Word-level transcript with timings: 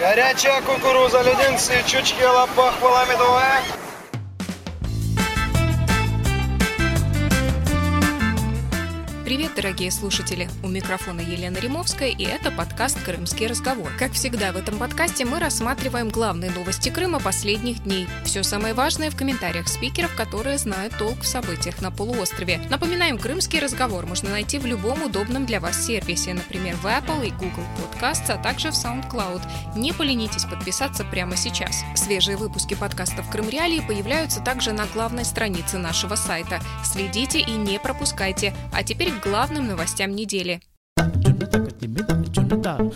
Горячая 0.00 0.62
кукуруза, 0.62 1.20
леденцы, 1.20 1.74
чучки, 1.86 2.24
лапах, 2.24 2.72
медовая. 3.04 3.60
Привет, 9.30 9.52
дорогие 9.54 9.92
слушатели! 9.92 10.50
У 10.64 10.66
микрофона 10.66 11.20
Елена 11.20 11.56
Римовская, 11.58 12.08
и 12.08 12.24
это 12.24 12.50
подкаст 12.50 13.00
«Крымский 13.04 13.46
разговор». 13.46 13.88
Как 13.96 14.10
всегда, 14.14 14.50
в 14.50 14.56
этом 14.56 14.76
подкасте 14.76 15.24
мы 15.24 15.38
рассматриваем 15.38 16.08
главные 16.08 16.50
новости 16.50 16.88
Крыма 16.88 17.20
последних 17.20 17.84
дней. 17.84 18.08
Все 18.24 18.42
самое 18.42 18.74
важное 18.74 19.08
в 19.08 19.14
комментариях 19.14 19.68
спикеров, 19.68 20.16
которые 20.16 20.58
знают 20.58 20.98
толк 20.98 21.20
в 21.20 21.28
событиях 21.28 21.80
на 21.80 21.92
полуострове. 21.92 22.60
Напоминаем, 22.70 23.18
«Крымский 23.18 23.60
разговор» 23.60 24.04
можно 24.04 24.30
найти 24.30 24.58
в 24.58 24.66
любом 24.66 25.04
удобном 25.04 25.46
для 25.46 25.60
вас 25.60 25.86
сервисе, 25.86 26.34
например, 26.34 26.74
в 26.78 26.86
Apple 26.86 27.28
и 27.28 27.30
Google 27.30 27.62
Podcasts, 27.78 28.32
а 28.32 28.36
также 28.36 28.72
в 28.72 28.74
SoundCloud. 28.74 29.42
Не 29.76 29.92
поленитесь 29.92 30.44
подписаться 30.44 31.04
прямо 31.04 31.36
сейчас. 31.36 31.84
Свежие 31.94 32.36
выпуски 32.36 32.74
подкастов 32.74 33.30
«Крым 33.30 33.48
Реалии» 33.48 33.78
появляются 33.78 34.40
также 34.40 34.72
на 34.72 34.86
главной 34.86 35.24
странице 35.24 35.78
нашего 35.78 36.16
сайта. 36.16 36.58
Следите 36.82 37.38
и 37.38 37.52
не 37.52 37.78
пропускайте. 37.78 38.56
А 38.72 38.82
теперь 38.82 39.19
главным 39.20 39.68
новостям 39.68 40.14
недели. 40.16 40.60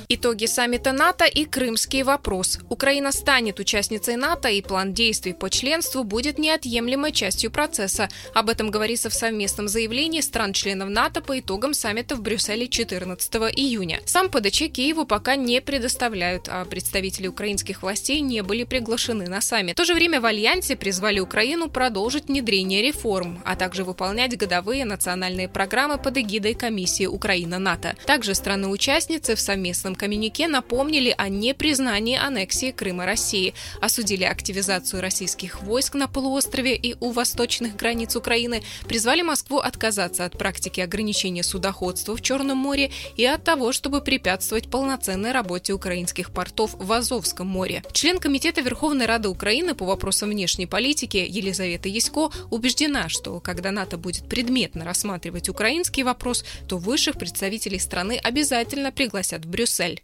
Итоги 0.09 0.47
саммита 0.47 0.93
НАТО 0.93 1.25
и 1.25 1.45
крымский 1.45 2.03
вопрос. 2.03 2.59
Украина 2.69 3.13
станет 3.13 3.61
участницей 3.61 4.17
НАТО, 4.17 4.49
и 4.49 4.63
план 4.63 4.93
действий 4.93 5.33
по 5.33 5.51
членству 5.51 6.05
будет 6.05 6.39
неотъемлемой 6.39 7.13
частью 7.13 7.51
процесса. 7.51 8.09
Об 8.35 8.49
этом 8.49 8.71
говорится 8.71 9.11
в 9.11 9.15
совместном 9.15 9.69
заявлении 9.69 10.21
стран-членов 10.21 10.89
НАТО 10.89 11.21
по 11.21 11.39
итогам 11.39 11.75
саммита 11.75 12.17
в 12.17 12.23
Брюсселе 12.23 12.69
14 12.69 13.35
июня. 13.57 14.01
Сам 14.07 14.29
ПДЧ 14.29 14.71
Киеву 14.73 15.07
пока 15.07 15.37
не 15.37 15.61
предоставляют, 15.61 16.49
а 16.49 16.65
представители 16.65 17.27
украинских 17.27 17.83
властей 17.83 18.21
не 18.21 18.43
были 18.43 18.65
приглашены 18.65 19.29
на 19.29 19.41
саммит. 19.41 19.75
В 19.75 19.77
то 19.77 19.85
же 19.85 19.95
время 19.95 20.21
в 20.21 20.27
Альянсе 20.27 20.77
призвали 20.77 21.21
Украину 21.21 21.69
продолжить 21.69 22.29
внедрение 22.29 22.83
реформ, 22.83 23.43
а 23.45 23.57
также 23.57 23.85
выполнять 23.85 24.37
годовые 24.37 24.85
национальные 24.85 25.49
программы 25.49 25.99
под 25.99 26.19
эгидой 26.19 26.55
Комиссии 26.55 27.07
Украина-НАТО. 27.07 27.97
Также 28.07 28.35
страны-участницы 28.35 29.35
в 29.35 29.41
совместном 29.65 29.95
коммюнике 29.95 30.47
напомнили 30.47 31.15
о 31.17 31.31
непризнании 31.31 32.19
аннексии 32.19 32.71
Крыма 32.71 33.07
России, 33.07 33.55
осудили 33.81 34.25
активизацию 34.25 35.01
российских 35.01 35.63
войск 35.63 35.95
на 35.95 36.07
полуострове 36.07 36.77
и 36.77 36.97
у 37.01 37.13
восточных 37.13 37.75
границ 37.75 38.15
Украины, 38.15 38.63
призвали 38.87 39.23
Москву 39.23 39.59
отказаться 39.59 40.27
от 40.27 40.37
практики 40.37 40.83
ограничения 40.83 41.43
судоходства 41.43 42.15
в 42.15 42.21
Черном 42.21 42.59
море 42.59 42.91
и 43.17 43.25
от 43.25 43.43
того, 43.43 43.73
чтобы 43.73 44.03
препятствовать 44.03 44.69
полноценной 44.69 45.33
работе 45.33 45.73
украинских 45.73 46.31
портов 46.31 46.75
в 46.75 46.93
Азовском 46.93 47.47
море. 47.47 47.83
Член 47.93 48.19
Комитета 48.19 48.61
Верховной 48.61 49.07
Рады 49.07 49.31
Украины 49.31 49.75
по 49.75 49.87
вопросам 49.87 50.29
внешней 50.29 50.67
политики 50.67 51.25
Елизавета 51.27 51.89
Ясько 51.89 52.31
убеждена, 52.51 53.09
что 53.09 53.41
когда 53.41 53.71
НАТО 53.71 53.97
будет 53.97 54.29
предметно 54.29 54.85
рассматривать 54.85 55.49
украинский 55.49 56.03
вопрос, 56.03 56.45
то 56.69 56.77
высших 56.77 57.17
представителей 57.17 57.79
страны 57.79 58.21
обязательно 58.23 58.93
пригласят 58.93 59.44
в 59.45 59.49
Брюссель. 59.49 59.97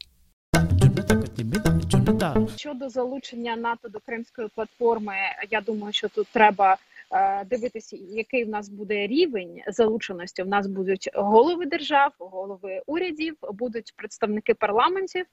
Щодо 2.56 2.88
залучення 2.88 3.56
НАТО 3.56 3.88
до 3.88 4.00
Кримської 4.00 4.48
платформи, 4.54 5.14
я 5.50 5.60
думаю, 5.60 5.92
що 5.92 6.08
тут 6.08 6.28
треба 6.28 6.76
е, 7.12 7.44
дивитися, 7.44 7.96
який 8.10 8.44
в 8.44 8.48
нас 8.48 8.68
буде 8.68 9.06
рівень 9.06 9.60
залученості. 9.66 10.42
В 10.42 10.48
нас 10.48 10.66
будуть 10.66 11.10
голови 11.14 11.66
держав, 11.66 12.12
голови 12.18 12.82
урядів, 12.86 13.36
будуть 13.52 13.92
представники 13.96 14.54
парламентів. 14.54 15.26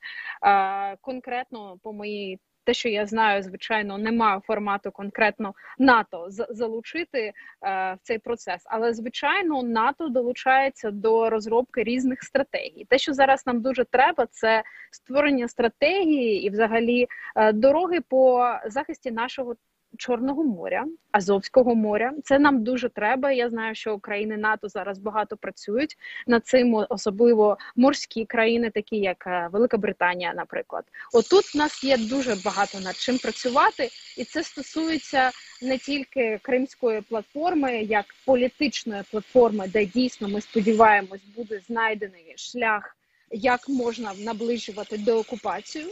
Е, 0.44 0.96
конкретно 1.02 1.78
по 1.84 1.94
моїй 1.94 2.40
те, 2.68 2.74
що 2.74 2.90
я 2.90 3.06
знаю, 3.06 3.44
звичайно, 3.44 3.98
немає 3.98 4.42
формату 4.48 4.92
конкретно 4.92 5.54
НАТО 5.80 6.28
залучити 6.30 7.20
е, 7.20 7.34
в 7.62 7.98
цей 8.04 8.20
процес. 8.20 8.62
Але 8.66 8.94
звичайно, 8.94 9.64
НАТО 9.64 10.10
долучається 10.10 10.92
до 10.92 11.30
розробки 11.30 11.84
різних 11.84 12.24
стратегій. 12.24 12.86
Те, 12.90 12.98
що 12.98 13.14
зараз 13.14 13.48
нам 13.48 13.62
дуже 13.62 13.84
треба, 13.84 14.28
це 14.32 14.64
створення 14.92 15.48
стратегії 15.48 16.44
і, 16.44 16.50
взагалі, 16.50 17.08
е, 17.36 17.54
дороги 17.54 18.02
по 18.02 18.52
захисті 18.66 19.12
нашого 19.12 19.56
Чорного 19.98 20.44
моря, 20.44 20.86
Азовського 21.12 21.76
моря. 21.76 22.14
Це 22.24 22.40
нам 22.40 22.64
дуже 22.64 22.90
треба. 22.90 23.32
Я 23.32 23.50
знаю, 23.50 23.76
що 23.76 23.98
країни 23.98 24.38
НАТО 24.38 24.70
зараз 24.70 25.00
багато 25.00 25.38
працюють 25.38 25.98
над 26.28 26.46
цим, 26.46 26.86
особливо 26.90 27.58
морські 27.76 28.26
країни, 28.26 28.70
такі 28.70 28.98
як 28.98 29.28
е, 29.28 29.50
Велика 29.52 29.78
Британія, 29.78 30.34
наприклад. 30.34 30.84
Отут 31.14 31.56
в 31.56 31.58
нас 31.58 31.84
є 31.84 31.98
дуже 31.98 32.36
багато 32.46 32.80
над 32.80 32.96
чим 32.96 33.18
працювати, 33.18 33.90
і 34.18 34.24
це 34.24 34.44
стосується 34.44 35.32
не 35.62 35.78
тільки 35.78 36.40
кримської 36.42 37.02
платформи, 37.02 37.82
як 37.82 38.06
політичної 38.26 39.04
платформи, 39.12 39.68
де 39.68 39.86
дійсно 39.86 40.28
ми 40.28 40.42
сподіваємось, 40.42 41.22
буде 41.36 41.60
знайдений 41.68 42.34
шлях, 42.36 42.98
як 43.32 43.70
можна 43.70 44.14
наближувати 44.26 44.98
деокупацію. 44.98 45.88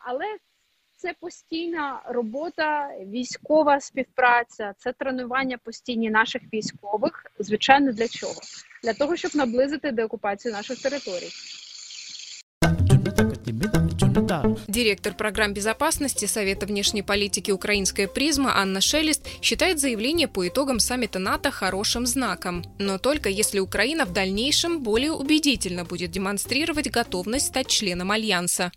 Але 0.00 0.24
це 1.01 1.13
постійна 1.19 2.01
робота, 2.05 2.89
військова 3.05 3.79
співпраця, 3.79 4.73
це 4.77 4.93
тренування 4.93 5.57
постійні 5.57 6.09
наших 6.09 6.41
військових. 6.53 7.25
Звичайно, 7.39 7.91
для 7.91 8.07
чого? 8.07 8.41
Для 8.83 8.93
того, 8.93 9.15
щоб 9.15 9.35
наблизити 9.35 9.91
деокупацію 9.91 10.53
наших 10.53 10.81
територій. 10.81 11.29
Директор 14.67 15.13
программ 15.13 15.53
безопасности 15.53 16.27
Совета 16.27 16.65
внешней 16.65 17.01
политики 17.01 17.51
«Украинская 17.51 18.07
призма» 18.07 18.53
Анна 18.55 18.81
Шелест 18.81 19.25
считает 19.41 19.79
заявление 19.79 20.27
по 20.27 20.47
итогам 20.47 20.79
саммита 20.79 21.19
НАТО 21.19 21.51
хорошим 21.51 22.05
знаком, 22.05 22.63
но 22.79 22.97
только 22.97 23.29
если 23.29 23.59
Украина 23.59 24.05
в 24.05 24.13
дальнейшем 24.13 24.83
более 24.83 25.11
убедительно 25.11 25.85
будет 25.85 26.11
демонстрировать 26.11 26.91
готовность 26.91 27.47
стать 27.47 27.67
членом 27.67 28.11
Альянса. 28.11 28.71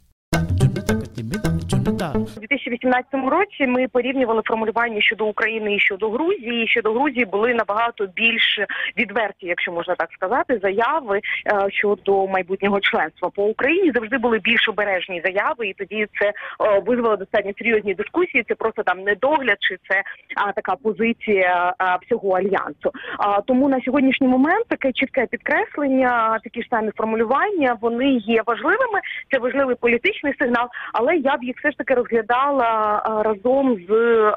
У 2.15 2.39
2018 2.39 3.05
році 3.13 3.67
ми 3.67 3.87
порівнювали 3.87 4.41
формулювання 4.45 5.01
щодо 5.01 5.25
України 5.25 5.75
і 5.75 5.79
щодо 5.79 6.09
Грузії. 6.09 6.67
Щодо 6.67 6.93
Грузії 6.93 7.25
були 7.25 7.53
набагато 7.53 8.07
більш 8.07 8.59
відверті, 8.97 9.47
якщо 9.47 9.71
можна 9.71 9.95
так 9.95 10.09
сказати, 10.11 10.59
заяви 10.63 11.17
е, 11.17 11.21
щодо 11.71 12.27
майбутнього 12.27 12.79
членства 12.79 13.29
по 13.29 13.43
Україні. 13.43 13.91
Завжди 13.91 14.17
були 14.17 14.39
більш 14.39 14.69
обережні 14.69 15.21
заяви, 15.25 15.67
і 15.67 15.73
тоді 15.73 16.07
це 16.19 16.27
е, 16.27 16.33
визвало 16.85 17.15
достатньо 17.15 17.51
серйозні 17.57 17.93
дискусії. 17.93 18.43
Це 18.47 18.55
просто 18.55 18.83
там 18.83 18.99
недогляд, 18.99 19.57
чи 19.59 19.77
це 19.89 20.01
така 20.55 20.75
позиція 20.75 21.73
всього 22.01 22.29
альянсу. 22.29 22.91
А 23.17 23.41
тому 23.41 23.69
на 23.69 23.81
сьогоднішній 23.81 24.27
момент 24.27 24.65
таке 24.67 24.91
чітке 24.91 25.25
підкреслення, 25.25 26.39
такі 26.43 26.61
ж 26.61 26.67
самі 26.69 26.91
формулювання, 26.97 27.77
вони 27.81 28.09
є 28.11 28.41
важливими. 28.45 28.99
Це 29.31 29.39
важливий 29.39 29.75
політичний 29.75 30.33
сигнал, 30.39 30.67
але 30.93 31.17
я 31.17 31.37
б 31.37 31.43
їх 31.43 31.55
все 31.57 31.71
ж 31.71 31.77
таки 31.77 31.95
розглядала 32.05 33.01
разом 33.25 33.77
з 33.89 34.31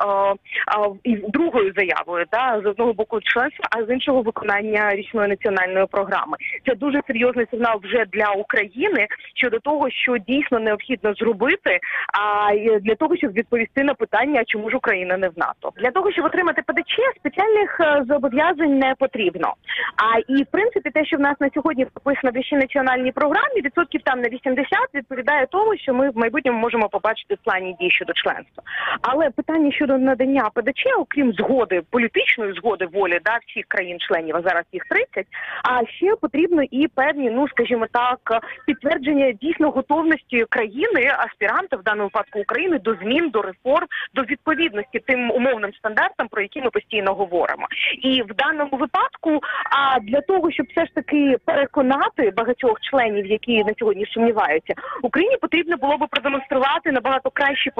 другою 1.28 1.72
заявою, 1.76 2.24
да 2.32 2.60
з 2.64 2.66
одного 2.66 2.92
боку 2.92 3.20
членства, 3.20 3.66
а 3.70 3.84
з 3.84 3.90
іншого 3.90 4.22
виконання 4.22 4.94
річної 4.94 5.28
національної 5.28 5.86
програми. 5.86 6.36
Це 6.66 6.74
дуже 6.74 7.00
серйозний 7.06 7.46
сигнал 7.50 7.80
вже 7.82 8.04
для 8.12 8.30
України 8.30 9.06
щодо 9.34 9.58
того, 9.58 9.90
що 9.90 10.18
дійсно 10.18 10.58
необхідно 10.58 11.14
зробити, 11.14 11.78
а 12.18 12.54
для 12.80 12.94
того, 12.94 13.16
щоб 13.16 13.32
відповісти 13.32 13.84
на 13.84 13.94
питання, 13.94 14.44
чому 14.46 14.70
ж 14.70 14.76
Україна 14.76 15.16
не 15.16 15.28
в 15.28 15.32
НАТО, 15.36 15.72
для 15.76 15.90
того, 15.90 16.12
щоб 16.12 16.24
отримати 16.24 16.62
ПДЧ, 16.62 16.94
спеціальних 17.16 17.80
е, 17.80 18.04
зобов'язань 18.08 18.78
не 18.78 18.94
потрібно. 18.98 19.54
А 19.96 20.18
і 20.28 20.42
в 20.42 20.46
принципі, 20.46 20.90
те, 20.90 21.04
що 21.04 21.16
в 21.16 21.20
нас 21.20 21.34
на 21.40 21.50
сьогодні 21.54 21.84
прописано 21.84 22.32
в 22.32 22.36
річній 22.36 22.58
національній 22.58 23.12
програмі, 23.12 23.60
відсотків 23.64 24.00
там 24.04 24.20
на 24.20 24.28
80 24.28 24.66
відповідає 24.94 25.46
тому, 25.50 25.76
що 25.76 25.94
ми 25.94 26.10
в 26.10 26.18
майбутньому 26.18 26.58
можемо 26.58 26.88
побачити 26.88 27.34
в 27.34 27.38
плані 27.58 27.76
дій 27.80 27.90
щодо 27.90 28.12
членства. 28.12 28.62
Але 29.02 29.30
питання 29.30 29.72
щодо 29.72 29.98
надання 29.98 30.50
ПДЧ, 30.54 30.86
окрім 30.98 31.32
згоди 31.32 31.82
політичної 31.90 32.52
згоди 32.52 32.86
волі 32.92 33.18
да 33.24 33.38
всіх 33.46 33.64
країн-членів, 33.68 34.36
а 34.36 34.42
зараз 34.42 34.64
їх 34.72 34.82
30, 34.90 35.26
А 35.62 35.86
ще 35.86 36.16
потрібно 36.16 36.62
і 36.70 36.88
певні, 36.88 37.30
ну 37.30 37.48
скажімо 37.48 37.86
так, 37.92 38.18
підтвердження 38.66 39.32
дійсно 39.32 39.70
готовності 39.70 40.44
країни, 40.48 41.12
аспіранта 41.18 41.76
в 41.76 41.82
даному 41.82 42.04
випадку 42.04 42.40
України 42.40 42.78
до 42.78 42.94
змін, 42.94 43.30
до 43.30 43.42
реформ, 43.42 43.86
до 44.14 44.22
відповідності 44.22 44.98
тим 45.06 45.30
умовним 45.30 45.74
стандартам, 45.74 46.28
про 46.28 46.42
які 46.42 46.60
ми 46.60 46.70
постійно 46.70 47.14
говоримо. 47.14 47.66
І 48.02 48.22
в 48.22 48.34
даному 48.34 48.76
випадку, 48.76 49.40
а 49.70 50.00
для 50.00 50.20
того, 50.20 50.50
щоб 50.50 50.66
все 50.70 50.86
ж 50.86 50.94
таки 50.94 51.36
переконати 51.44 52.30
багатьох 52.36 52.80
членів, 52.80 53.26
які 53.26 53.64
на 53.64 53.72
сьогодні 53.78 54.06
сумніваються, 54.06 54.74
Україні 55.02 55.36
потрібно 55.36 55.76
було 55.76 55.96
би 55.96 56.06
продемонструвати 56.06 56.92
набагато 56.92 57.30
кращі 57.47 57.71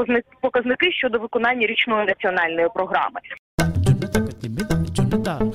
показники 0.41 0.91
щодо 0.91 1.19
виконання 1.19 1.67
річної 1.67 2.05
національної 2.05 2.67
програми. 2.73 3.19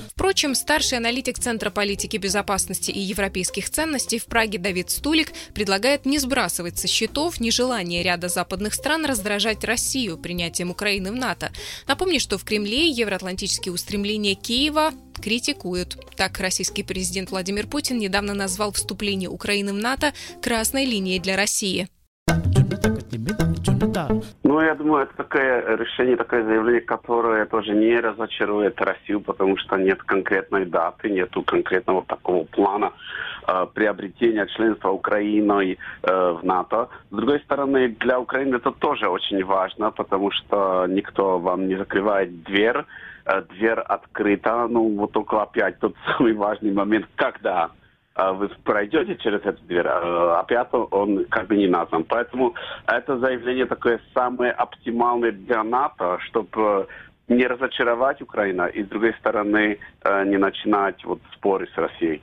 Впрочем, 0.07 0.55
старший 0.55 0.97
аналитик 0.97 1.39
Центра 1.39 1.69
политики 1.69 2.17
безопасности 2.17 2.91
и 2.91 2.99
европейских 2.99 3.69
ценностей 3.69 4.19
в 4.19 4.25
Праге 4.25 4.57
Давид 4.57 4.89
Стулик 4.89 5.31
предлагает 5.53 6.05
не 6.05 6.17
сбрасывать 6.17 6.77
со 6.77 6.87
счетов 6.87 7.39
нежелание 7.39 8.03
ряда 8.03 8.29
западных 8.29 8.73
стран 8.73 9.05
раздражать 9.05 9.63
Россию 9.63 10.17
принятием 10.17 10.71
Украины 10.71 11.11
в 11.11 11.15
НАТО. 11.15 11.51
Напомню, 11.87 12.19
что 12.19 12.37
в 12.37 12.43
Кремле 12.43 12.87
евроатлантические 12.89 13.73
устремления 13.73 14.35
Киева 14.35 14.91
критикуют. 15.21 15.97
Так, 16.15 16.39
российский 16.39 16.83
президент 16.83 17.31
Владимир 17.31 17.67
Путин 17.67 17.97
недавно 17.97 18.33
назвал 18.33 18.71
вступление 18.71 19.29
Украины 19.29 19.73
в 19.73 19.77
НАТО 19.77 20.13
красной 20.41 20.85
линией 20.85 21.19
для 21.19 21.35
России. 21.35 21.87
Ну, 24.42 24.60
я 24.60 24.74
думаю, 24.74 25.04
это 25.04 25.16
такое 25.16 25.76
решение, 25.76 26.16
такое 26.16 26.44
заявление, 26.44 26.80
которое 26.80 27.46
тоже 27.46 27.74
не 27.74 28.00
разочарует 28.00 28.80
Россию, 28.80 29.20
потому 29.20 29.56
что 29.56 29.76
нет 29.76 30.02
конкретной 30.02 30.64
даты, 30.64 31.10
нету 31.10 31.42
конкретного 31.42 32.02
такого 32.04 32.44
плана 32.44 32.92
э, 33.46 33.66
приобретения 33.74 34.46
членства 34.46 34.90
Украины 34.90 35.76
э, 36.02 36.30
в 36.40 36.44
НАТО. 36.44 36.88
С 37.10 37.14
другой 37.14 37.40
стороны, 37.40 37.88
для 37.88 38.18
Украины 38.18 38.56
это 38.56 38.70
тоже 38.70 39.08
очень 39.08 39.44
важно, 39.44 39.90
потому 39.90 40.30
что 40.30 40.86
никто 40.88 41.38
вам 41.38 41.68
не 41.68 41.76
закрывает 41.76 42.42
дверь, 42.44 42.84
э, 43.26 43.42
дверь 43.50 43.80
открыта, 43.80 44.66
ну, 44.68 44.96
вот 44.96 45.12
только 45.12 45.42
опять 45.42 45.78
тот 45.78 45.94
самый 46.06 46.34
важный 46.34 46.72
момент, 46.72 47.06
когда 47.16 47.70
вы 48.16 48.48
пройдете 48.62 49.16
через 49.16 49.40
эту 49.40 49.62
дверь, 49.64 49.86
а 49.88 50.40
опять 50.40 50.68
он 50.72 51.24
как 51.26 51.48
бы 51.48 51.56
не 51.56 51.66
назван. 51.66 52.04
Поэтому 52.04 52.54
это 52.86 53.18
заявление 53.18 53.66
такое 53.66 54.00
самое 54.14 54.52
оптимальное 54.52 55.32
для 55.32 55.64
НАТО, 55.64 56.18
чтобы 56.20 56.86
не 57.28 57.46
разочаровать 57.46 58.22
Украину 58.22 58.66
и, 58.68 58.84
с 58.84 58.86
другой 58.86 59.14
стороны, 59.14 59.78
э, 60.02 60.24
не 60.26 60.36
начинать 60.36 61.04
вот 61.04 61.20
споры 61.32 61.68
с 61.74 61.78
Россией. 61.78 62.22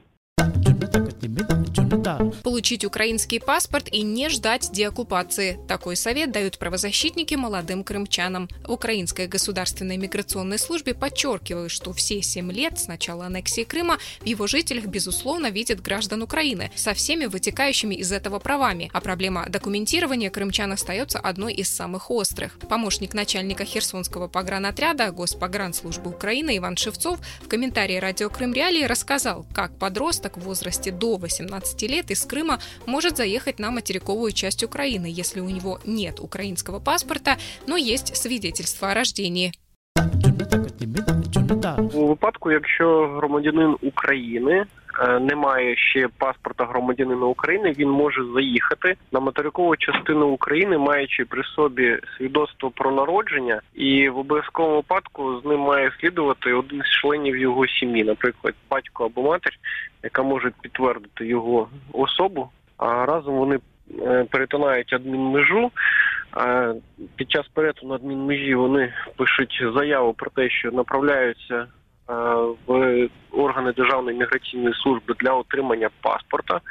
Получить 2.44 2.84
украинский 2.86 3.40
паспорт 3.40 3.88
и 3.92 4.02
не 4.02 4.30
ждать 4.30 4.72
деоккупации. 4.72 5.60
Такой 5.68 5.96
совет 5.96 6.32
дают 6.32 6.58
правозащитники 6.58 7.36
молодым 7.36 7.84
крымчанам. 7.84 8.50
В 8.66 8.72
Украинской 8.72 9.28
государственной 9.28 9.98
миграционной 9.98 10.58
службе 10.58 10.96
подчеркивают, 10.96 11.72
что 11.72 11.94
все 11.94 12.24
семь 12.24 12.52
лет 12.52 12.80
с 12.80 12.88
начала 12.88 13.28
аннексии 13.28 13.64
Крыма 13.64 14.00
в 14.22 14.26
его 14.26 14.48
жителях, 14.48 14.86
безусловно, 14.86 15.52
видят 15.52 15.82
граждан 15.82 16.24
Украины 16.24 16.72
со 16.76 16.96
всеми 16.96 17.26
вытекающими 17.26 17.94
из 17.94 18.12
этого 18.12 18.40
правами, 18.40 18.90
а 18.92 19.02
проблема 19.02 19.46
документирования 19.48 20.32
крымчан 20.32 20.72
остается 20.72 21.20
одной 21.20 21.54
из 21.54 21.70
самых 21.70 22.10
острых. 22.10 22.58
Помощник 22.70 23.14
начальника 23.14 23.66
Херсонского 23.66 24.28
погранотряда 24.28 25.12
Госпогранслужбы 25.12 26.10
Украины 26.10 26.58
Иван 26.58 26.76
Шевцов 26.78 27.20
в 27.42 27.48
комментарии 27.48 27.98
радио 27.98 28.30
Крым 28.30 28.54
Реалии 28.54 28.84
рассказал, 28.84 29.46
как 29.54 29.78
подросток 29.78 30.38
в 30.38 30.42
возрасте 30.42 30.71
до 30.92 31.18
18 31.18 31.82
лет 31.84 32.12
из 32.12 32.22
Крыма 32.22 32.62
может 32.86 33.18
заехать 33.18 33.60
на 33.60 33.72
материковую 33.72 34.32
часть 34.32 34.64
Украины, 34.64 35.06
если 35.06 35.40
у 35.40 35.50
него 35.50 35.80
нет 35.86 36.20
украинского 36.20 36.80
паспорта, 36.80 37.38
но 37.68 37.78
есть 37.78 38.16
свидетельство 38.16 38.92
о 38.92 38.94
рождении. 38.94 39.54
У 41.94 42.08
випадку, 42.08 42.52
якщо 42.52 43.08
громадянин 43.08 43.76
України 43.82 44.66
Е, 45.00 45.20
не 45.20 45.36
має 45.36 45.76
ще 45.76 46.08
паспорта 46.18 46.66
громадянина 46.66 47.26
України, 47.26 47.76
він 47.78 47.90
може 47.90 48.22
заїхати 48.36 48.96
на 49.12 49.20
материкову 49.20 49.76
частину 49.76 50.28
України, 50.28 50.78
маючи 50.78 51.26
при 51.26 51.44
собі 51.44 52.00
свідоцтво 52.18 52.72
про 52.72 52.92
народження, 52.92 53.62
і 53.74 54.10
в 54.10 54.18
обов'язковому 54.18 54.76
випадку 54.76 55.42
з 55.42 55.46
ним 55.46 55.60
має 55.60 55.92
слідувати 56.00 56.54
один 56.54 56.82
з 56.82 57.02
членів 57.02 57.38
його 57.38 57.68
сім'ї, 57.68 58.04
наприклад, 58.04 58.54
батько 58.70 59.06
або 59.06 59.22
матір, 59.22 59.54
яка 60.04 60.24
може 60.24 60.52
підтвердити 60.62 61.26
його 61.26 61.68
особу. 61.94 62.50
А 62.78 63.06
разом 63.06 63.36
вони 63.36 63.60
е, 64.02 64.26
перетинають 64.32 64.94
адмінмежу. 64.94 65.72
Під 67.16 67.32
час 67.32 67.48
перетину 67.48 67.94
адмінмежі 67.94 68.56
вони 68.56 68.94
пишуть 69.18 69.64
заяву 69.76 70.14
про 70.14 70.32
те, 70.32 70.50
що 70.50 70.72
направляються 70.72 71.68
в 72.68 73.10
органи 73.32 73.72
Державної 73.72 74.18
міграційної 74.18 74.74
служби 74.74 75.16
для 75.20 75.34
отримання 75.34 75.90
паспорта. 76.02 76.62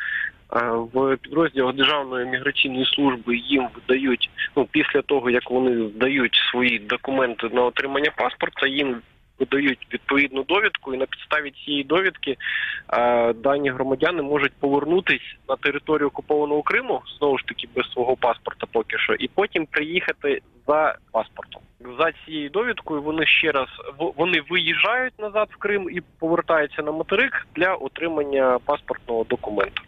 В 0.92 1.16
підрозділах 1.16 1.74
Державної 1.74 2.26
міграційної 2.26 2.84
служби 2.84 3.36
їм 3.36 3.68
видають 3.74 4.30
ну 4.56 4.68
після 4.70 5.02
того, 5.02 5.30
як 5.30 5.50
вони 5.50 5.88
здають 5.88 6.34
свої 6.50 6.78
документи 6.78 7.48
на 7.52 7.62
отримання 7.62 8.12
паспорта, 8.16 8.66
їм 8.66 8.96
видають 9.40 9.86
відповідну 9.92 10.42
довідку, 10.42 10.94
і 10.94 10.98
на 10.98 11.06
підставі 11.06 11.50
цієї 11.50 11.84
довідки 11.84 12.36
дані 13.34 13.70
громадяни 13.70 14.22
можуть 14.22 14.52
повернутись 14.60 15.36
на 15.48 15.56
територію 15.56 16.08
окупованого 16.08 16.62
Криму 16.62 17.02
знову 17.18 17.38
ж 17.38 17.44
таки 17.46 17.68
без 17.76 17.92
свого 17.92 18.16
паспорта, 18.16 18.66
поки 18.72 18.98
що, 18.98 19.14
і 19.14 19.28
потім 19.28 19.66
приїхати 19.66 20.40
за 20.66 20.96
паспортом 21.12 21.62
за 21.98 22.12
цією 22.24 22.50
довідкою 22.50 23.02
вони 23.02 23.26
ще 23.26 23.50
раз 23.52 23.68
вони 24.16 24.42
виїжджають 24.50 25.18
назад 25.18 25.48
в 25.50 25.56
Крим 25.56 25.90
і 25.90 26.00
повертаються 26.18 26.82
на 26.82 26.92
материк 26.92 27.46
для 27.56 27.74
отримання 27.74 28.58
паспортного 28.64 29.24
документу. 29.24 29.82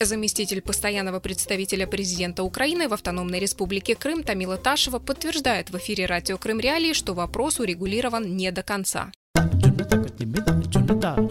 Заместитель 0.00 0.62
постоянного 0.62 1.20
представителя 1.20 1.86
президента 1.86 2.42
Украины 2.42 2.88
в 2.88 2.92
Автономной 2.92 3.38
Республике 3.38 3.94
Крым 3.94 4.22
Тамила 4.22 4.56
Ташева 4.56 4.98
подтверждает 4.98 5.70
в 5.70 5.76
эфире 5.76 6.06
радио 6.06 6.36
Крым 6.38 6.60
Реалии, 6.60 6.92
что 6.92 7.14
вопрос 7.14 7.60
урегулирован 7.60 8.36
не 8.36 8.50
до 8.52 8.62
конца. 8.62 9.12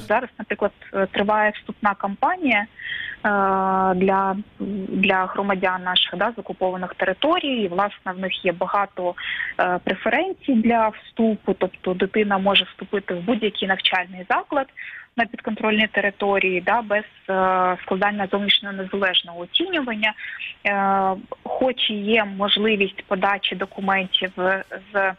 Зараз, 0.07 0.29
наприклад, 0.37 0.71
триває 1.11 1.51
вступна 1.55 1.95
кампанія 1.95 2.67
Е, 3.25 3.29
для 3.95 4.35
для 4.87 5.25
громадян 5.25 5.83
наших 5.83 6.17
да, 6.17 6.33
з 6.35 6.39
окупованих 6.39 6.93
територій. 6.93 7.63
І, 7.63 7.67
Власне, 7.67 8.11
в 8.11 8.19
них 8.19 8.45
є 8.45 8.51
багато 8.51 9.15
е, 9.59 9.79
преференцій 9.83 10.53
для 10.53 10.87
вступу, 10.87 11.53
тобто 11.53 11.93
дитина 11.93 12.37
може 12.37 12.63
вступити 12.63 13.13
в 13.13 13.21
будь-який 13.25 13.67
навчальний 13.67 14.25
заклад. 14.29 14.67
На 15.16 15.26
підконтрольній 15.26 15.86
території, 15.86 16.60
да, 16.60 16.82
без 16.82 17.04
е, 17.30 17.76
складання 17.82 18.28
зовнішнього 18.30 18.74
незалежного 18.74 19.40
оцінювання, 19.40 20.12
е, 20.66 21.16
хоч 21.42 21.90
і 21.90 21.94
є 21.94 22.24
можливість 22.24 23.04
подачі 23.04 23.54
документів 23.56 24.32
з 24.92 25.14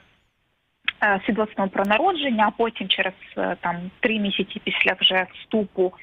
Е, 1.04 1.20
свідоцтвом 1.26 1.70
про 1.70 1.86
народження, 1.86 2.46
а 2.48 2.52
потім 2.52 2.88
через 2.88 3.14
там 3.60 3.76
три 4.00 4.20
місяці 4.20 4.62
після 4.64 4.96
вже 5.00 5.26
вступу 5.34 5.94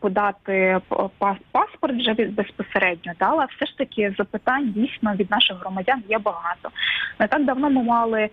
подати 0.00 0.80
паспорт 1.52 1.96
вже 1.96 2.14
безпосередньо. 2.14 3.12
Да? 3.18 3.26
Але 3.28 3.46
все 3.56 3.66
ж 3.66 3.78
таки 3.78 4.14
запитань 4.18 4.72
дійсно 4.72 5.14
від 5.14 5.30
наших 5.30 5.60
громадян 5.60 6.02
є 6.08 6.18
багато. 6.18 6.70
Не 7.20 7.28
так 7.28 7.44
давно 7.44 7.70
ми 7.70 7.82
мали. 7.82 8.28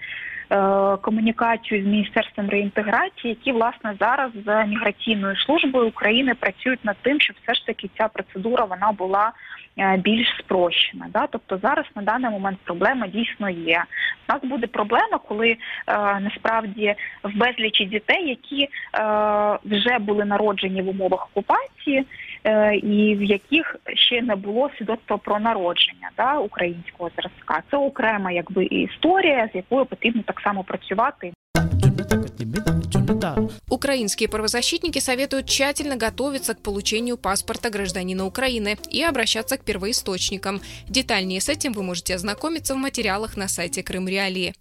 Комунікацію 1.02 1.84
з 1.84 1.86
міністерством 1.88 2.50
реінтеграції, 2.50 3.30
які 3.30 3.52
власне 3.52 3.96
зараз 4.00 4.32
з 4.46 4.66
міграційною 4.66 5.36
службою 5.36 5.88
України 5.88 6.34
працюють 6.40 6.86
над 6.86 6.96
тим, 7.02 7.20
щоб 7.20 7.36
все 7.44 7.54
ж 7.54 7.66
таки 7.66 7.90
ця 7.98 8.08
процедура 8.08 8.66
вона 8.66 8.92
була 8.92 9.32
Е, 9.78 9.98
більш 9.98 10.28
спрощена. 10.40 11.08
Да? 11.14 11.28
Тобто 11.28 11.58
зараз 11.58 11.86
на 11.96 12.02
даний 12.02 12.32
момент 12.32 12.58
проблема 12.64 13.08
дійсно 13.08 13.50
є. 13.50 13.84
У 14.30 14.34
нас 14.34 14.44
буде 14.44 14.68
проблема, 14.68 15.20
коли 15.28 15.50
е, 15.50 15.58
насправді 16.20 16.96
в 17.24 17.38
безлічі 17.38 17.86
дітей, 17.86 18.30
які 18.30 18.64
е, 18.64 18.70
вже 19.66 20.00
були 20.00 20.26
народжені 20.26 20.82
в 20.82 20.90
умовах 20.90 21.28
окупації, 21.32 22.00
е, 22.00 22.06
і 22.83 23.17
в 23.17 23.23
яких 23.23 23.77
ще 23.95 24.23
не 24.23 24.37
було 24.37 24.71
свідоцтва 24.79 25.17
про 25.17 25.41
народження 25.41 26.11
да, 26.17 26.39
українського 26.39 27.11
зразка. 27.17 27.63
Це 27.71 27.77
окрема 27.77 28.33
якби 28.33 28.65
історія, 28.65 29.49
з 29.53 29.57
якою 29.57 29.87
потрібно 29.87 30.23
так 30.27 30.41
само 30.41 30.65
працювати. 30.65 31.33
Украинские 33.71 34.29
правозащитники 34.29 35.01
советуют 35.01 35.47
тщательно 35.47 35.97
готовиться 35.99 36.55
к 36.55 36.63
получению 36.63 37.17
паспорта 37.17 37.71
гражданина 37.71 38.25
Украины 38.27 38.77
и 38.91 39.03
обращаться 39.03 39.57
к 39.57 39.65
первоисточникам. 39.65 40.61
Детальнее 40.89 41.41
с 41.41 41.49
этим 41.49 41.73
вы 41.73 41.83
можете 41.83 42.15
ознакомиться 42.15 42.75
в 42.75 42.79
материалах 42.79 43.37
на 43.37 43.49
сайте 43.49 43.83
Крым 43.83 44.09
Реалии. 44.09 44.55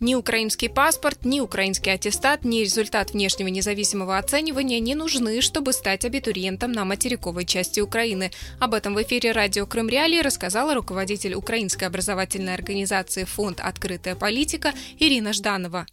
Ни 0.00 0.14
украинский 0.14 0.68
паспорт, 0.68 1.24
ни 1.24 1.40
украинский 1.40 1.92
аттестат, 1.92 2.44
ни 2.44 2.60
результат 2.60 3.12
внешнего 3.12 3.48
независимого 3.48 4.18
оценивания 4.18 4.80
не 4.80 4.94
нужны, 4.94 5.40
чтобы 5.40 5.72
стать 5.72 6.04
абитуриентом 6.04 6.72
на 6.72 6.84
материковой 6.84 7.44
части 7.44 7.80
Украины. 7.80 8.30
Об 8.58 8.74
этом 8.74 8.94
в 8.94 9.02
эфире 9.02 9.32
радио 9.32 9.66
Крым 9.66 9.88
Реалии 9.88 10.20
рассказала 10.20 10.74
руководитель 10.74 11.34
украинской 11.34 11.84
образовательной 11.84 12.54
организации 12.54 13.24
«Фонд 13.24 13.60
«Открытая 13.60 14.14
политика» 14.14 14.72
Ирина 14.98 15.32
Жданова. 15.32 15.86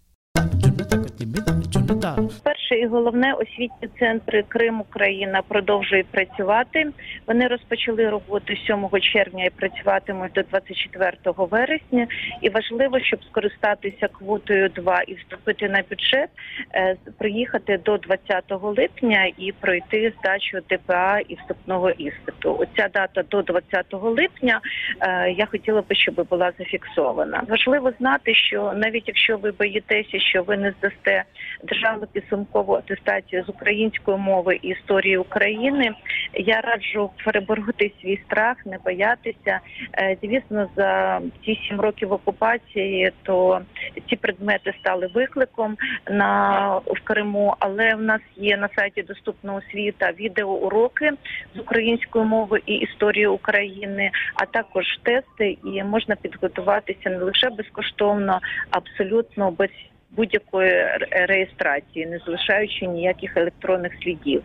Перше 2.44 2.75
і 2.75 2.88
головне 2.88 3.34
освітні 3.34 3.89
центри 4.00 4.44
Крим 4.48 4.82
Україна 4.82 5.41
продовжують 5.48 6.08
працювати. 6.08 6.88
Вони 7.27 7.48
розпочали 7.48 8.10
роботу 8.10 8.56
7 8.67 8.89
червня 9.01 9.44
і 9.44 9.50
працюватимуть 9.50 10.32
до 10.32 10.41
24 10.41 11.12
вересня. 11.25 12.08
І 12.41 12.50
важливо, 12.50 13.00
щоб 13.00 13.24
скористатися 13.24 14.08
квотою 14.08 14.70
2 14.70 15.01
і 15.01 15.13
вступити 15.13 15.70
на 15.70 15.84
бюджет, 15.89 16.29
е, 16.75 16.96
приїхати 17.17 17.79
до 17.86 17.98
20 17.98 18.44
липня 18.51 19.32
і 19.38 19.51
пройти 19.51 20.13
здачу 20.20 20.58
ДПА 20.70 21.20
і 21.27 21.36
вступного 21.36 21.89
іспиту. 21.89 22.58
Оця 22.60 22.89
дата 22.94 23.24
до 23.24 23.41
20 23.41 23.86
липня. 23.94 24.62
е, 25.01 25.32
Я 25.32 25.46
хотіла 25.46 25.82
би, 25.82 25.96
щоб 25.96 26.27
була 26.29 26.51
зафіксована. 26.60 27.44
Важливо 27.50 27.91
знати, 28.00 28.34
що 28.34 28.74
навіть 28.75 29.08
якщо 29.08 29.38
ви 29.38 29.51
боїтеся, 29.51 30.20
що 30.20 30.44
ви 30.44 30.58
не 30.58 30.74
здасте 30.79 31.24
державну 31.63 31.76
підсумкову 32.13 32.74
атестацію 32.74 33.43
з 33.43 33.50
української 33.50 34.17
мови 34.17 34.60
і 34.62 34.67
історії 34.67 35.17
України, 35.17 35.91
я 36.34 36.62
раджу 36.62 37.10
перебороти 37.25 37.91
свій 38.01 38.19
страх, 38.25 38.65
не 38.65 38.77
боятися. 38.86 39.60
Е, 39.93 40.17
Звісно, 40.24 40.69
за 40.75 41.22
ці 41.46 41.60
сім 41.67 41.81
років 41.81 42.12
окупації, 42.13 43.12
то 43.24 43.62
ці 44.10 44.15
предмети 44.15 44.74
стали 44.79 45.07
викликом 45.13 45.77
на 46.10 46.67
в 46.77 47.00
Криму, 47.03 47.55
але 47.60 47.96
в 47.96 48.01
нас 48.01 48.22
є 48.36 48.57
на 48.57 48.69
сайті 48.75 49.03
доступна 49.03 49.53
освіта 49.55 50.12
відеоуроки 50.19 51.12
з 51.55 51.60
української 51.60 52.25
мови 52.25 52.62
і 52.65 52.74
історії 52.74 53.27
України, 53.27 54.12
а 54.34 54.46
також 54.46 54.86
тести, 55.03 55.57
і 55.63 55.84
можна 55.84 56.15
підготуватися 56.15 57.10
не 57.10 57.17
лише 57.17 57.50
безкоштовно, 57.50 58.39
абсолютно 58.72 59.51
без 59.51 59.69
будь-якої 60.11 60.71
ре- 60.71 61.25
реєстрації, 61.25 62.05
не 62.05 62.19
залишаючи 62.25 62.85
ніяких 62.85 63.37
електронних 63.37 63.91
слідів. 64.03 64.43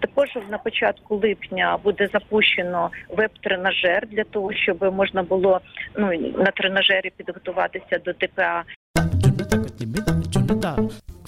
Також 0.00 0.28
на 0.50 0.58
початку 0.58 1.16
липня 1.16 1.78
буде 1.84 2.08
запущено 2.12 2.90
веб-тренажер 3.08 4.06
для 4.08 4.24
того, 4.24 4.52
щоб 4.52 4.94
можна 4.94 5.22
було 5.22 5.60
ну 5.98 6.32
на 6.38 6.50
тренажері 6.50 7.12
підготуватися 7.16 7.98
до 8.04 8.12
ТПА 8.12 8.64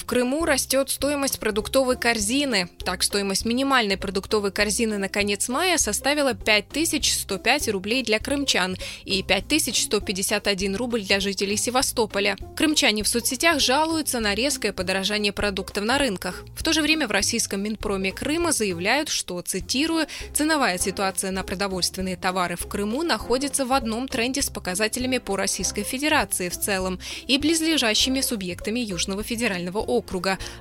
Крыму 0.07 0.45
растет 0.45 0.89
стоимость 0.89 1.41
продуктовой 1.41 1.97
корзины. 1.97 2.69
Так, 2.85 3.03
стоимость 3.03 3.45
минимальной 3.45 3.97
продуктовой 3.97 4.53
корзины 4.53 4.99
на 4.99 5.09
конец 5.09 5.49
мая 5.49 5.79
составила 5.79 6.33
5105 6.33 7.69
рублей 7.71 8.05
для 8.05 8.21
крымчан 8.21 8.77
и 9.05 9.25
5151 9.25 10.77
рубль 10.77 11.03
для 11.03 11.19
жителей 11.19 11.57
Севастополя. 11.57 12.37
Крымчане 12.57 13.03
в 13.03 13.09
соцсетях 13.09 13.59
жалуются 13.59 14.21
на 14.21 14.37
резкое 14.37 14.73
подорожание 14.73 15.33
продуктов 15.33 15.83
на 15.83 15.99
рынках. 15.99 16.45
В 16.57 16.63
то 16.63 16.73
же 16.73 16.83
время 16.83 17.09
в 17.09 17.11
российском 17.11 17.61
Минпроме 17.63 18.13
Крыма 18.13 18.53
заявляют, 18.53 19.09
что, 19.09 19.43
цитирую, 19.43 20.07
ценовая 20.33 20.79
ситуация 20.79 21.33
на 21.33 21.43
продовольственные 21.43 22.17
товары 22.17 22.55
в 22.55 22.69
Крыму 22.69 23.03
находится 23.03 23.67
в 23.67 23.73
одном 23.73 24.07
тренде 24.07 24.41
с 24.41 24.51
показателями 24.51 25.19
по 25.19 25.35
Российской 25.35 25.83
Федерации 25.83 26.49
в 26.49 26.57
целом 26.57 27.01
и 27.27 27.39
близлежащими 27.39 28.21
субъектами 28.21 28.79
Южного 28.79 29.25
федерального 29.25 29.79
округа, 29.79 29.96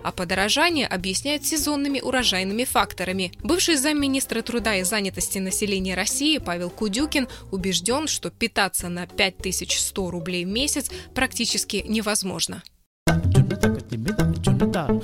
а 0.03 0.11
подорожание 0.11 0.87
объясняют 0.87 1.45
сезонными 1.45 1.99
урожайными 1.99 2.63
факторами. 2.63 3.31
Бывший 3.43 3.75
замминистра 3.75 4.41
труда 4.41 4.75
и 4.75 4.83
занятости 4.83 5.39
населения 5.39 5.95
России 5.95 6.37
Павел 6.37 6.69
Кудюкин 6.69 7.27
убежден, 7.51 8.07
что 8.07 8.29
питаться 8.29 8.89
на 8.89 9.07
5100 9.07 10.11
рублей 10.11 10.45
в 10.45 10.49
месяц 10.49 10.91
практически 11.13 11.83
невозможно. 11.87 12.63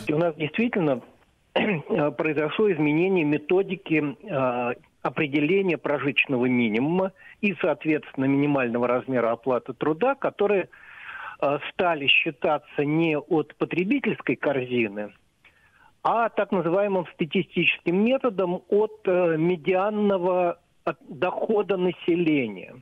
У 0.09 0.17
нас 0.17 0.35
действительно 0.35 1.01
произошло 2.17 2.71
изменение 2.71 3.25
методики 3.25 4.15
э, 4.23 4.75
определения 5.01 5.77
прожиточного 5.77 6.45
минимума 6.45 7.11
и, 7.41 7.55
соответственно, 7.61 8.25
минимального 8.25 8.87
размера 8.87 9.31
оплаты 9.31 9.73
труда, 9.73 10.15
которые 10.15 10.63
э, 10.63 10.67
стали 11.71 12.07
считаться 12.07 12.85
не 12.85 13.17
от 13.17 13.55
потребительской 13.55 14.35
корзины, 14.35 15.13
а 16.03 16.29
так 16.29 16.51
называемым 16.51 17.05
статистическим 17.13 18.03
методом 18.03 18.63
от 18.69 19.01
э, 19.05 19.37
медианного 19.37 20.59
дохода 21.09 21.77
населения. 21.77 22.75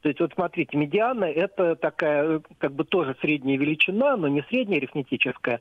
То 0.00 0.08
есть 0.08 0.20
вот 0.20 0.32
смотрите, 0.34 0.76
медиана 0.76 1.24
это 1.24 1.76
такая 1.76 2.38
э, 2.38 2.40
как 2.58 2.72
бы 2.72 2.84
тоже 2.84 3.16
средняя 3.20 3.56
величина, 3.56 4.16
но 4.16 4.28
не 4.28 4.42
средняя 4.42 4.78
арифметическая, 4.78 5.60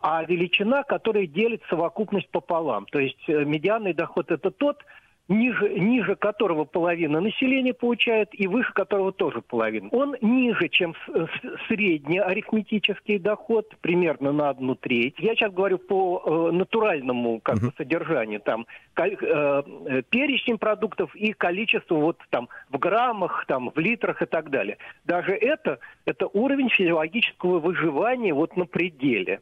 а 0.00 0.22
величина, 0.24 0.82
которая 0.82 1.26
делит 1.26 1.62
совокупность 1.68 2.30
пополам. 2.30 2.86
То 2.86 3.00
есть 3.00 3.22
э, 3.28 3.44
медианный 3.44 3.92
доход 3.92 4.30
это 4.30 4.50
тот, 4.50 4.84
ниже, 5.30 5.70
ниже 5.78 6.16
которого 6.16 6.64
половина 6.64 7.20
населения 7.20 7.72
получает 7.72 8.28
и 8.32 8.46
выше 8.48 8.72
которого 8.74 9.12
тоже 9.12 9.40
половина. 9.40 9.88
Он 9.92 10.16
ниже, 10.20 10.68
чем 10.68 10.94
с- 11.06 11.66
средний 11.68 12.18
арифметический 12.18 13.18
доход, 13.18 13.74
примерно 13.80 14.32
на 14.32 14.50
одну 14.50 14.74
треть. 14.74 15.14
Я 15.18 15.34
сейчас 15.34 15.52
говорю 15.52 15.78
по 15.78 16.22
э, 16.50 16.52
натуральному 16.52 17.40
как 17.40 17.60
бы, 17.60 17.72
содержанию. 17.76 18.40
Там 18.40 18.66
э, 18.96 19.02
э, 19.08 20.02
перечень 20.10 20.58
продуктов 20.58 21.14
и 21.14 21.32
количество 21.32 21.94
вот 21.94 22.18
там 22.30 22.48
в 22.68 22.78
граммах, 22.78 23.44
там 23.46 23.70
в 23.70 23.78
литрах 23.78 24.22
и 24.22 24.26
так 24.26 24.50
далее. 24.50 24.78
Даже 25.04 25.32
это, 25.32 25.78
это 26.06 26.26
уровень 26.26 26.68
физиологического 26.70 27.60
выживания 27.60 28.34
вот 28.34 28.56
на 28.56 28.66
пределе. 28.66 29.40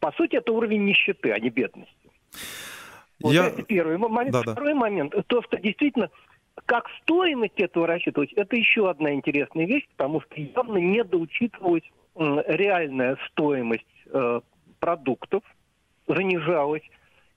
По 0.00 0.10
сути, 0.12 0.36
это 0.36 0.52
уровень 0.52 0.84
нищеты, 0.84 1.30
а 1.30 1.38
не 1.38 1.50
бедности. 1.50 1.94
Вот 3.22 3.32
Я- 3.32 3.46
это 3.48 3.62
первый 3.62 3.98
момент. 3.98 4.32
Да-да. 4.32 4.52
Второй 4.52 4.74
момент, 4.74 5.14
то, 5.26 5.42
что 5.42 5.56
действительно, 5.58 6.10
как 6.66 6.88
стоимость 7.02 7.58
этого 7.58 7.86
рассчитывать, 7.86 8.32
это 8.32 8.56
еще 8.56 8.90
одна 8.90 9.12
интересная 9.14 9.66
вещь, 9.66 9.86
потому 9.96 10.20
что 10.20 10.40
явно 10.40 10.78
недоучитывалась 10.78 11.84
реальная 12.16 13.16
стоимость 13.28 13.86
э, 14.06 14.40
продуктов, 14.78 15.42
занижалась. 16.06 16.82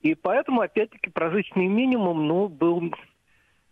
И 0.02 0.14
поэтому, 0.14 0.62
опять-таки, 0.62 1.10
прожиточный 1.10 1.68
минимум, 1.68 2.28
ну, 2.28 2.48
был, 2.48 2.94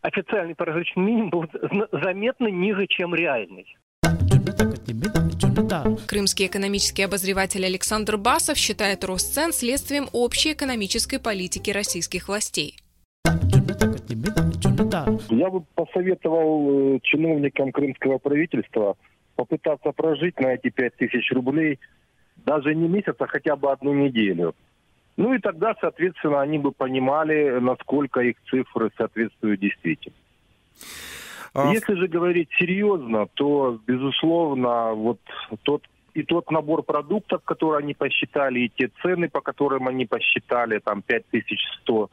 официальный 0.01 0.55
прожиточный 0.55 1.03
минимум 1.03 1.29
был 1.29 1.45
заметно 1.91 2.47
ниже, 2.47 2.87
чем 2.87 3.13
реальный. 3.13 3.77
Крымский 6.07 6.47
экономический 6.47 7.03
обозреватель 7.03 7.65
Александр 7.65 8.17
Басов 8.17 8.57
считает 8.57 9.03
рост 9.03 9.33
цен 9.33 9.51
следствием 9.51 10.07
общей 10.13 10.53
экономической 10.53 11.19
политики 11.19 11.71
российских 11.71 12.27
властей. 12.27 12.75
Я 15.29 15.49
бы 15.49 15.61
посоветовал 15.75 16.95
э, 16.95 16.99
чиновникам 17.03 17.71
крымского 17.71 18.17
правительства 18.17 18.95
попытаться 19.35 19.91
прожить 19.91 20.39
на 20.39 20.53
эти 20.53 20.69
пять 20.69 20.95
тысяч 20.95 21.31
рублей 21.31 21.79
даже 22.45 22.75
не 22.75 22.87
месяц, 22.87 23.15
а 23.19 23.27
хотя 23.27 23.55
бы 23.55 23.71
одну 23.71 23.93
неделю. 23.93 24.55
Ну 25.17 25.33
и 25.33 25.39
тогда, 25.39 25.75
соответственно, 25.79 26.41
они 26.41 26.57
бы 26.57 26.71
понимали, 26.71 27.59
насколько 27.59 28.19
их 28.19 28.35
цифры 28.49 28.91
соответствуют 28.97 29.61
действительности. 29.61 30.21
А, 31.55 31.71
Если 31.71 31.95
же 31.95 32.07
говорить 32.07 32.49
серьезно, 32.59 33.27
то, 33.33 33.79
безусловно, 33.87 34.93
вот 34.93 35.19
тот 35.63 35.83
и 36.13 36.23
тот 36.23 36.49
набор 36.51 36.83
продуктов, 36.83 37.43
которые 37.43 37.79
они 37.79 37.93
посчитали, 37.93 38.59
и 38.61 38.69
те 38.69 38.89
цены, 39.01 39.29
по 39.29 39.41
которым 39.41 39.87
они 39.87 40.05
посчитали, 40.05 40.79
там 40.79 41.01
5100, 41.01 42.09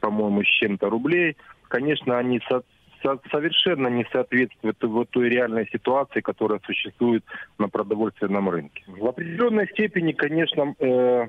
по-моему, 0.00 0.42
с 0.42 0.46
чем-то 0.46 0.88
рублей, 0.88 1.36
конечно, 1.68 2.18
они 2.18 2.40
со- 2.48 2.62
со- 3.02 3.20
совершенно 3.30 3.88
не 3.88 4.06
соответствуют 4.12 4.82
вот 4.82 5.10
той 5.10 5.28
реальной 5.28 5.66
ситуации, 5.70 6.20
которая 6.20 6.60
существует 6.64 7.22
на 7.58 7.68
продовольственном 7.68 8.48
рынке. 8.48 8.82
В 8.86 9.06
определенной 9.06 9.68
степени, 9.68 10.12
конечно, 10.12 10.74
э, 10.78 11.26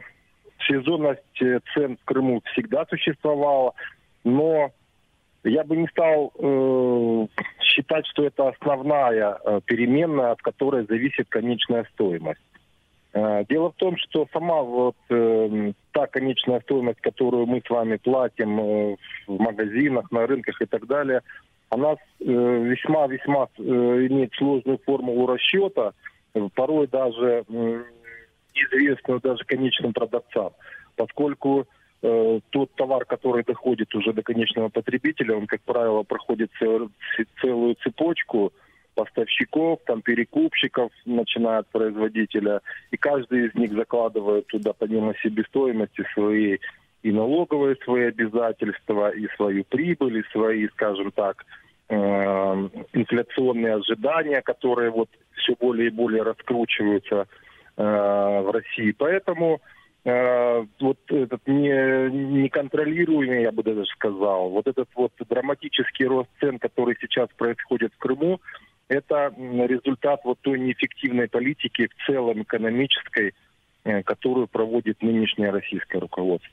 сезонность 0.68 1.42
э, 1.42 1.60
цен 1.74 1.98
в 1.98 2.06
Крыму 2.06 2.42
всегда 2.54 2.86
существовала, 2.90 3.74
но 4.24 4.72
я 5.50 5.64
бы 5.64 5.78
не 5.78 5.88
стал 5.88 6.32
э, 6.38 7.28
считать, 7.62 8.06
что 8.08 8.24
это 8.24 8.50
основная 8.50 9.38
э, 9.44 9.62
переменная, 9.66 10.32
от 10.32 10.42
которой 10.42 10.86
зависит 10.86 11.28
конечная 11.30 11.86
стоимость. 11.94 12.42
Э, 13.14 13.46
дело 13.48 13.72
в 13.72 13.75
том, 13.75 13.96
что 13.98 14.28
сама 14.34 14.62
вот 14.62 14.96
э, 15.10 15.72
та 15.92 16.08
конечная 16.08 16.60
стоимость, 16.62 17.02
которую 17.02 17.46
мы 17.46 17.62
с 17.66 17.70
вами 17.70 17.98
платим 17.98 18.60
э, 18.60 18.96
в 19.28 19.40
магазинах, 19.40 20.12
на 20.12 20.25
рынках 20.25 20.62
и 20.62 20.66
так 20.66 20.88
далее, 20.88 21.22
она 21.70 21.94
э, 21.94 21.96
весьма-весьма 22.20 23.48
э, 23.58 23.62
имеет 23.62 24.34
сложную 24.34 24.80
формулу 24.86 25.28
расчета, 25.28 25.94
э, 26.34 26.48
порой 26.56 26.88
даже 26.88 27.46
м, 27.50 27.86
неизвестную 28.54 29.20
даже 29.22 29.44
конечным 29.46 29.94
продавцам, 29.94 30.52
поскольку 30.96 31.62
э, 31.62 31.66
тот 32.02 32.72
товар, 32.75 33.06
который 33.06 33.44
доходит 33.44 33.96
уже 33.96 34.14
до 34.14 34.22
конечного 34.22 34.70
потребителя, 34.70 35.36
он, 35.36 35.48
как 35.48 35.62
правило, 35.62 36.04
проходит 36.04 36.52
целую 37.42 37.75
цепочку 37.84 38.54
поставщиков, 38.96 39.80
там 39.86 40.02
перекупщиков, 40.02 40.92
начиная 41.06 41.60
от 41.60 41.68
производителя, 41.68 42.62
и 42.92 42.98
каждый 42.98 43.48
из 43.48 43.56
них 43.56 43.74
закладывает 43.74 44.48
туда 44.48 44.74
помимо 44.74 45.14
себестоимости 45.22 46.04
свои 46.14 46.58
и 47.04 47.12
налоговые 47.12 47.75
свои 47.84 48.06
обязательства, 48.06 49.12
и 49.12 49.28
свою 49.36 49.64
прибыль, 49.64 50.18
и 50.18 50.32
свои, 50.32 50.68
скажем 50.70 51.12
так, 51.12 51.46
э, 51.88 51.96
инфляционные 52.94 53.75
ожидания, 53.75 54.42
которые 54.42 54.90
вот 54.90 55.10
все 55.36 55.54
более 55.60 55.88
и 55.88 55.92
более 55.92 56.24
раскручиваются 56.24 57.28
э, 57.78 57.84
в 57.84 58.52
России. 58.52 58.92
Поэтому 58.98 59.56
э, 59.56 59.85
вот 60.06 61.00
этот 61.08 61.48
не, 61.48 62.12
неконтролируемый, 62.12 63.42
я 63.42 63.52
бы 63.52 63.64
даже 63.64 63.86
сказал, 63.86 64.50
вот 64.50 64.68
этот 64.68 64.88
вот 64.96 65.12
драматический 65.28 66.06
рост 66.06 66.30
цен, 66.40 66.60
который 66.60 66.96
сейчас 67.02 67.28
происходит 67.36 67.92
в 67.94 67.98
Крыму, 67.98 68.40
это 68.88 69.34
результат 69.38 70.22
вот 70.24 70.40
той 70.42 70.60
неэффективной 70.60 71.28
политики 71.28 71.88
в 71.88 72.06
целом 72.06 72.44
экономической, 72.44 73.34
э, 73.84 74.04
которую 74.04 74.48
проводит 74.48 75.02
нынешнее 75.02 75.50
российское 75.50 76.00
руководство. 76.00 76.52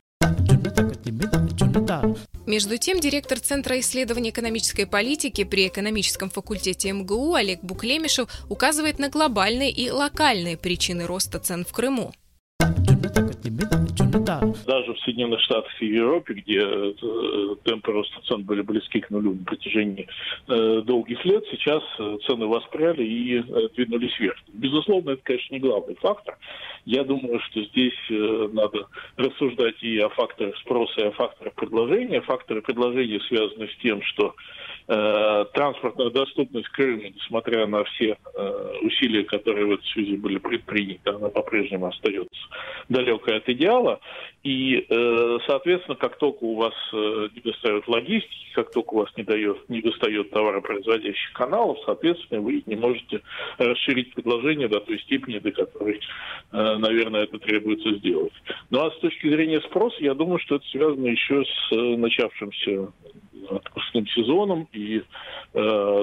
Между 2.46 2.78
тем, 2.78 3.00
директор 3.00 3.38
Центра 3.38 3.78
исследований 3.80 4.30
экономической 4.30 4.86
политики 4.86 5.44
при 5.44 5.68
экономическом 5.68 6.30
факультете 6.30 6.92
МГУ 6.92 7.34
Олег 7.34 7.60
Буклемишев 7.62 8.28
указывает 8.48 8.98
на 8.98 9.10
глобальные 9.10 9.70
и 9.70 9.90
локальные 9.90 10.56
причины 10.56 11.06
роста 11.06 11.38
цен 11.38 11.64
в 11.64 11.72
Крыму. 11.72 12.12
Даже 14.66 14.94
в 14.94 15.00
Соединенных 15.00 15.40
Штатах 15.40 15.70
и 15.80 15.86
Европе, 15.86 16.34
где 16.34 16.60
э, 16.60 17.56
темпы 17.64 17.92
роста 17.92 18.20
цен 18.26 18.42
были 18.42 18.62
близки 18.62 19.00
к 19.00 19.10
нулю 19.10 19.34
на 19.34 19.44
протяжении 19.44 20.06
э, 20.48 20.82
долгих 20.84 21.24
лет, 21.24 21.44
сейчас 21.50 21.82
э, 21.98 22.18
цены 22.26 22.46
воспряли 22.46 23.04
и 23.04 23.42
двинулись 23.74 24.18
вверх. 24.18 24.38
Безусловно, 24.52 25.10
это, 25.10 25.22
конечно, 25.22 25.54
не 25.54 25.60
главный 25.60 25.94
фактор. 25.96 26.36
Я 26.84 27.04
думаю, 27.04 27.40
что 27.40 27.62
здесь 27.62 27.94
надо 28.08 28.88
рассуждать 29.16 29.80
и 29.82 29.98
о 29.98 30.08
факторах 30.08 30.56
спроса, 30.58 31.00
и 31.00 31.04
о 31.04 31.12
факторах 31.12 31.54
предложения. 31.54 32.20
Факторы 32.22 32.60
предложения 32.60 33.20
связаны 33.28 33.68
с 33.68 33.76
тем, 33.82 34.02
что 34.02 34.34
э, 34.88 35.44
транспортная 35.52 36.10
доступность 36.10 36.68
Крыма, 36.68 37.08
несмотря 37.08 37.66
на 37.66 37.84
все 37.84 38.16
э, 38.34 38.72
усилия, 38.82 39.24
которые 39.24 39.66
в 39.66 39.72
этой 39.72 39.86
связи 39.86 40.16
были 40.16 40.38
предприняты, 40.38 41.10
она 41.10 41.28
по-прежнему 41.28 41.86
остается 41.86 42.40
далекой 42.88 43.38
от 43.38 43.48
идеала. 43.48 44.00
И, 44.42 44.86
э, 44.88 45.38
соответственно, 45.46 45.96
как 45.96 46.18
только 46.18 46.44
у 46.44 46.56
вас 46.56 46.74
не 46.92 47.40
достает 47.42 47.86
логистики, 47.86 48.52
как 48.54 48.72
только 48.72 48.94
у 48.94 48.98
вас 48.98 49.10
не, 49.16 49.22
дает, 49.22 49.68
не 49.68 49.80
достает 49.80 50.30
товаропроизводящих 50.30 51.32
каналов, 51.32 51.78
соответственно, 51.84 52.40
вы 52.40 52.62
не 52.66 52.76
можете 52.76 53.22
расширить 53.58 54.12
предложение 54.14 54.68
до 54.68 54.80
той 54.80 54.98
степени, 55.00 55.38
до 55.38 55.52
которой, 55.52 56.00
наверное, 56.50 57.22
это 57.22 57.38
требуется 57.38 57.94
сделать. 57.96 58.32
Ну 58.70 58.84
а 58.84 58.90
с 58.90 58.98
точки 58.98 59.28
зрения 59.28 59.60
спроса, 59.60 59.96
я 60.00 60.14
думаю, 60.14 60.38
что 60.40 60.56
это 60.56 60.66
связано 60.66 61.06
еще 61.06 61.44
с 61.44 61.70
начавшимся 61.70 62.92
отпускным 63.50 64.06
сезоном 64.08 64.68
и 64.72 64.98
э, 64.98 65.02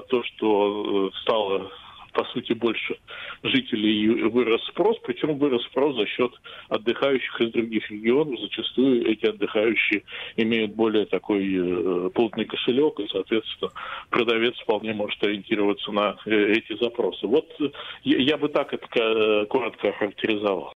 то, 0.10 0.24
что 0.24 1.12
стало 1.22 1.72
по 2.13 2.25
сути, 2.25 2.53
больше 2.53 2.98
жителей 3.43 4.24
вырос 4.29 4.63
спрос, 4.67 4.98
причем 5.03 5.38
вырос 5.38 5.63
спрос 5.65 5.96
за 5.96 6.05
счет 6.05 6.31
отдыхающих 6.69 7.41
из 7.41 7.51
других 7.51 7.89
регионов. 7.89 8.39
Зачастую 8.39 9.10
эти 9.10 9.25
отдыхающие 9.25 10.03
имеют 10.38 10.74
более 10.74 11.05
такой 11.05 11.46
э, 11.46 12.10
плотный 12.10 12.46
кошелек, 12.46 13.00
и, 13.00 13.08
соответственно, 13.10 13.72
продавец 14.10 14.55
вполне 14.60 14.93
может 14.93 15.22
ориентироваться 15.24 15.91
на 15.91 16.17
э, 16.25 16.53
эти 16.53 16.77
запросы. 16.81 17.27
Вот 17.27 17.50
э, 17.60 17.69
я, 18.03 18.38
бы 18.38 18.50
так 18.50 18.74
это 18.74 18.88
э, 18.96 19.46
коротко 19.46 19.89
охарактеризовал. 19.89 20.74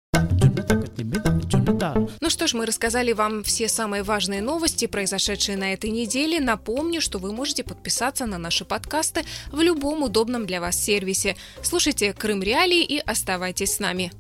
Ну 2.22 2.30
что 2.30 2.48
ж, 2.48 2.54
мы 2.54 2.66
рассказали 2.66 3.12
вам 3.14 3.44
все 3.44 3.68
самые 3.68 4.04
важные 4.04 4.42
новости, 4.42 4.88
произошедшие 4.88 5.58
на 5.58 5.74
этой 5.74 5.90
неделе. 5.90 6.40
Напомню, 6.40 7.02
что 7.02 7.20
вы 7.20 7.32
можете 7.32 7.64
подписаться 7.64 8.26
на 8.26 8.38
наши 8.38 8.66
подкасты 8.66 9.24
в 9.52 9.62
любом 9.62 10.04
удобном 10.04 10.46
для 10.46 10.62
вас 10.62 10.82
сервисе. 10.82 11.36
Слушайте 11.62 12.14
Крым 12.14 12.42
Реалии 12.42 12.84
и 12.84 13.00
оставайтесь 13.00 13.76
с 13.76 13.80
нами. 13.80 14.12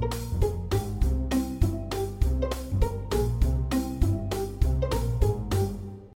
thank 0.00 0.14
you 0.14 0.33